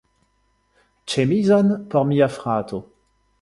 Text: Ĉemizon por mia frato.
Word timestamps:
Ĉemizon 1.13 1.69
por 1.93 2.09
mia 2.13 2.31
frato. 2.39 2.81